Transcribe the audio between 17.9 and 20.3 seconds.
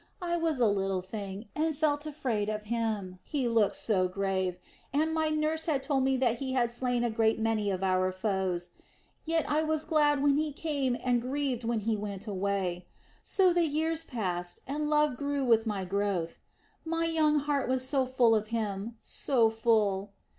full of him, so full....